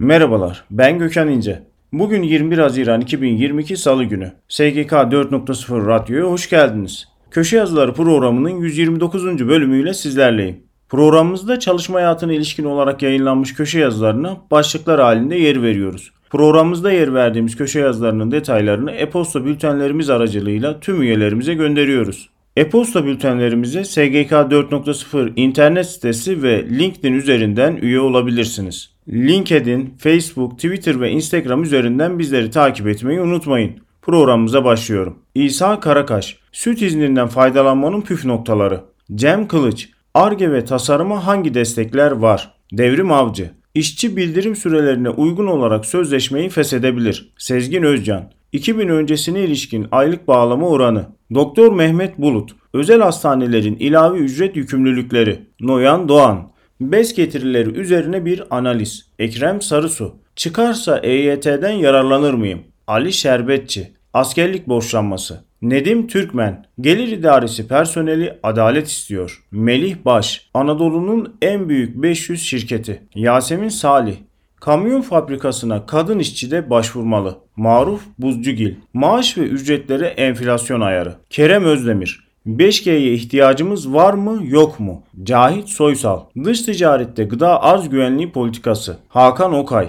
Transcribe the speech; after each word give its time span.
Merhabalar, 0.00 0.64
ben 0.70 0.98
Gökhan 0.98 1.28
İnce. 1.28 1.62
Bugün 1.92 2.22
21 2.22 2.58
Haziran 2.58 3.00
2022 3.00 3.76
Salı 3.76 4.04
günü. 4.04 4.32
SGK 4.48 4.92
4.0 4.92 5.86
Radyo'ya 5.86 6.24
hoş 6.24 6.50
geldiniz. 6.50 7.08
Köşe 7.30 7.56
Yazıları 7.56 7.94
programının 7.94 8.48
129. 8.48 9.48
bölümüyle 9.48 9.94
sizlerleyim. 9.94 10.56
Programımızda 10.88 11.58
çalışma 11.58 11.98
hayatına 11.98 12.32
ilişkin 12.32 12.64
olarak 12.64 13.02
yayınlanmış 13.02 13.54
köşe 13.54 13.78
yazılarına 13.78 14.36
başlıklar 14.50 15.00
halinde 15.00 15.36
yer 15.36 15.62
veriyoruz. 15.62 16.10
Programımızda 16.30 16.92
yer 16.92 17.14
verdiğimiz 17.14 17.56
köşe 17.56 17.80
yazılarının 17.80 18.30
detaylarını 18.30 18.90
e-posta 18.90 19.44
bültenlerimiz 19.44 20.10
aracılığıyla 20.10 20.80
tüm 20.80 21.02
üyelerimize 21.02 21.54
gönderiyoruz. 21.54 22.30
E-posta 22.56 23.04
bültenlerimize 23.04 23.84
SGK 23.84 24.32
4.0 24.32 25.32
internet 25.36 25.86
sitesi 25.86 26.42
ve 26.42 26.66
LinkedIn 26.70 27.12
üzerinden 27.12 27.76
üye 27.76 28.00
olabilirsiniz. 28.00 28.97
LinkedIn, 29.12 29.94
Facebook, 29.98 30.52
Twitter 30.52 31.00
ve 31.00 31.10
Instagram 31.10 31.62
üzerinden 31.62 32.18
bizleri 32.18 32.50
takip 32.50 32.86
etmeyi 32.86 33.20
unutmayın. 33.20 33.72
Programımıza 34.02 34.64
başlıyorum. 34.64 35.18
İsa 35.34 35.80
Karakaş, 35.80 36.38
süt 36.52 36.82
izninden 36.82 37.26
faydalanmanın 37.28 38.00
püf 38.00 38.24
noktaları. 38.24 38.80
Cem 39.14 39.48
Kılıç, 39.48 39.88
ARGE 40.14 40.52
ve 40.52 40.64
tasarıma 40.64 41.26
hangi 41.26 41.54
destekler 41.54 42.10
var? 42.10 42.52
Devrim 42.72 43.12
Avcı, 43.12 43.50
işçi 43.74 44.16
bildirim 44.16 44.56
sürelerine 44.56 45.10
uygun 45.10 45.46
olarak 45.46 45.86
sözleşmeyi 45.86 46.48
feshedebilir. 46.48 47.32
Sezgin 47.38 47.82
Özcan, 47.82 48.30
2000 48.52 48.88
öncesine 48.88 49.40
ilişkin 49.40 49.86
aylık 49.92 50.28
bağlama 50.28 50.68
oranı. 50.68 51.06
Doktor 51.34 51.72
Mehmet 51.72 52.18
Bulut, 52.18 52.50
özel 52.72 53.00
hastanelerin 53.00 53.76
ilave 53.76 54.18
ücret 54.18 54.56
yükümlülükleri. 54.56 55.38
Noyan 55.60 56.08
Doğan, 56.08 56.50
bez 56.80 57.14
getirileri 57.14 57.70
üzerine 57.70 58.24
bir 58.24 58.42
analiz. 58.50 59.06
Ekrem 59.18 59.62
Sarısu, 59.62 60.14
çıkarsa 60.36 60.98
EYT'den 60.98 61.70
yararlanır 61.70 62.34
mıyım? 62.34 62.62
Ali 62.86 63.12
Şerbetçi, 63.12 63.92
askerlik 64.14 64.68
borçlanması. 64.68 65.44
Nedim 65.62 66.06
Türkmen, 66.06 66.66
gelir 66.80 67.08
idaresi 67.08 67.68
personeli 67.68 68.38
adalet 68.42 68.88
istiyor. 68.88 69.44
Melih 69.50 69.96
Baş, 70.04 70.48
Anadolu'nun 70.54 71.36
en 71.42 71.68
büyük 71.68 72.02
500 72.02 72.42
şirketi. 72.42 73.02
Yasemin 73.14 73.68
Salih, 73.68 74.16
Kamyon 74.60 75.02
fabrikasına 75.02 75.86
kadın 75.86 76.18
işçi 76.18 76.50
de 76.50 76.70
başvurmalı. 76.70 77.38
Maruf 77.56 78.02
Buzcugil. 78.18 78.74
Maaş 78.92 79.38
ve 79.38 79.42
ücretlere 79.42 80.06
enflasyon 80.06 80.80
ayarı. 80.80 81.14
Kerem 81.30 81.64
Özdemir. 81.64 82.27
5G'ye 82.48 83.12
ihtiyacımız 83.12 83.94
var 83.94 84.14
mı 84.14 84.40
yok 84.44 84.80
mu? 84.80 85.02
Cahit 85.22 85.68
Soysal. 85.68 86.20
Dış 86.44 86.62
ticarette 86.62 87.24
gıda 87.24 87.62
arz 87.62 87.88
güvenliği 87.88 88.32
politikası. 88.32 88.96
Hakan 89.08 89.54
Okay. 89.54 89.88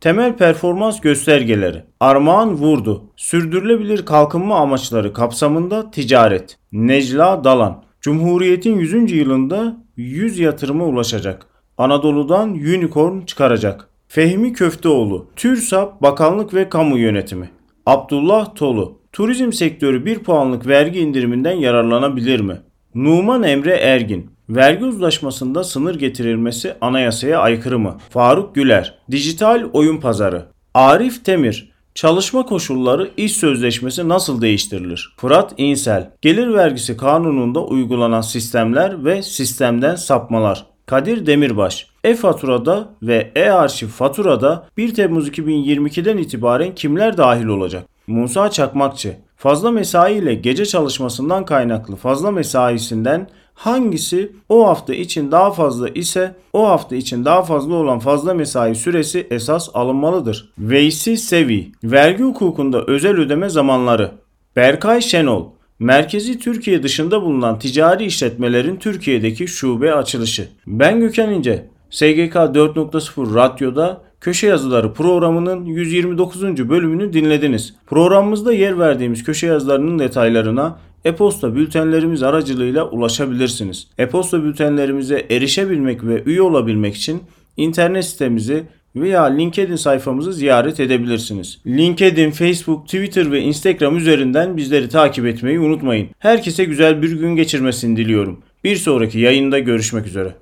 Temel 0.00 0.36
performans 0.36 1.00
göstergeleri. 1.00 1.82
Armağan 2.00 2.54
Vurdu. 2.54 3.04
Sürdürülebilir 3.16 4.04
kalkınma 4.04 4.56
amaçları 4.56 5.12
kapsamında 5.12 5.90
ticaret. 5.90 6.58
Necla 6.72 7.44
Dalan. 7.44 7.82
Cumhuriyet'in 8.00 8.78
100. 8.78 9.12
yılında 9.12 9.76
100 9.96 10.38
yatırıma 10.38 10.84
ulaşacak. 10.84 11.46
Anadolu'dan 11.78 12.50
unicorn 12.50 13.20
çıkaracak. 13.20 13.88
Fehmi 14.08 14.52
Köfteoğlu, 14.52 15.26
TÜRSAP 15.36 16.02
Bakanlık 16.02 16.54
ve 16.54 16.68
Kamu 16.68 16.98
Yönetimi. 16.98 17.50
Abdullah 17.86 18.54
Tolu, 18.54 18.98
turizm 19.16 19.52
sektörü 19.52 20.06
1 20.06 20.18
puanlık 20.18 20.66
vergi 20.66 21.00
indiriminden 21.00 21.52
yararlanabilir 21.52 22.40
mi? 22.40 22.60
Numan 22.94 23.42
Emre 23.42 23.74
Ergin, 23.76 24.30
vergi 24.48 24.84
uzlaşmasında 24.84 25.64
sınır 25.64 25.94
getirilmesi 25.94 26.74
anayasaya 26.80 27.40
aykırı 27.40 27.78
mı? 27.78 27.96
Faruk 28.10 28.54
Güler, 28.54 28.98
dijital 29.10 29.70
oyun 29.72 29.96
pazarı. 29.96 30.46
Arif 30.74 31.24
Temir, 31.24 31.72
Çalışma 31.94 32.46
koşulları 32.46 33.10
iş 33.16 33.32
sözleşmesi 33.32 34.08
nasıl 34.08 34.40
değiştirilir? 34.40 35.14
Fırat 35.16 35.54
İnsel, 35.56 36.10
gelir 36.22 36.54
vergisi 36.54 36.96
kanununda 36.96 37.64
uygulanan 37.64 38.20
sistemler 38.20 39.04
ve 39.04 39.22
sistemden 39.22 39.94
sapmalar. 39.94 40.66
Kadir 40.86 41.26
Demirbaş, 41.26 41.86
e-faturada 42.06 42.88
ve 43.02 43.32
e-arşiv 43.36 43.88
faturada 43.88 44.66
1 44.76 44.94
Temmuz 44.94 45.28
2022'den 45.28 46.16
itibaren 46.16 46.74
kimler 46.74 47.16
dahil 47.16 47.46
olacak? 47.46 47.84
Musa 48.06 48.50
Çakmakçı, 48.50 49.16
fazla 49.36 49.70
mesai 49.70 50.14
ile 50.14 50.34
gece 50.34 50.66
çalışmasından 50.66 51.44
kaynaklı 51.44 51.96
fazla 51.96 52.30
mesaisinden 52.30 53.28
hangisi 53.54 54.32
o 54.48 54.68
hafta 54.68 54.94
için 54.94 55.32
daha 55.32 55.50
fazla 55.50 55.88
ise 55.88 56.34
o 56.52 56.68
hafta 56.68 56.96
için 56.96 57.24
daha 57.24 57.42
fazla 57.42 57.74
olan 57.74 57.98
fazla 57.98 58.34
mesai 58.34 58.74
süresi 58.74 59.26
esas 59.30 59.68
alınmalıdır. 59.74 60.52
Veysi 60.58 61.16
Sevi, 61.16 61.72
vergi 61.84 62.22
hukukunda 62.22 62.84
özel 62.84 63.16
ödeme 63.16 63.48
zamanları. 63.48 64.10
Berkay 64.56 65.00
Şenol, 65.00 65.44
Merkezi 65.78 66.38
Türkiye 66.38 66.82
dışında 66.82 67.22
bulunan 67.22 67.58
ticari 67.58 68.04
işletmelerin 68.04 68.76
Türkiye'deki 68.76 69.48
şube 69.48 69.94
açılışı. 69.94 70.48
Ben 70.66 71.00
Gökhan 71.00 71.30
İnce. 71.30 71.75
SGK 71.96 72.34
4.0 72.34 73.34
Radyo'da 73.34 74.02
Köşe 74.20 74.46
Yazıları 74.46 74.92
programının 74.92 75.64
129. 75.64 76.68
bölümünü 76.68 77.12
dinlediniz. 77.12 77.74
Programımızda 77.86 78.52
yer 78.52 78.78
verdiğimiz 78.78 79.24
köşe 79.24 79.46
yazılarının 79.46 79.98
detaylarına 79.98 80.78
e-posta 81.04 81.54
bültenlerimiz 81.54 82.22
aracılığıyla 82.22 82.84
ulaşabilirsiniz. 82.90 83.88
E-posta 83.98 84.44
bültenlerimize 84.44 85.26
erişebilmek 85.30 86.04
ve 86.04 86.22
üye 86.26 86.42
olabilmek 86.42 86.94
için 86.94 87.22
internet 87.56 88.04
sitemizi 88.04 88.64
veya 88.96 89.24
LinkedIn 89.24 89.76
sayfamızı 89.76 90.32
ziyaret 90.32 90.80
edebilirsiniz. 90.80 91.58
LinkedIn, 91.66 92.30
Facebook, 92.30 92.84
Twitter 92.84 93.32
ve 93.32 93.40
Instagram 93.40 93.96
üzerinden 93.96 94.56
bizleri 94.56 94.88
takip 94.88 95.26
etmeyi 95.26 95.60
unutmayın. 95.60 96.08
Herkese 96.18 96.64
güzel 96.64 97.02
bir 97.02 97.12
gün 97.12 97.36
geçirmesini 97.36 97.96
diliyorum. 97.96 98.40
Bir 98.64 98.76
sonraki 98.76 99.18
yayında 99.18 99.58
görüşmek 99.58 100.06
üzere. 100.06 100.34